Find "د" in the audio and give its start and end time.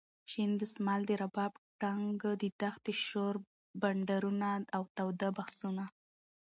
1.09-1.11, 2.41-2.43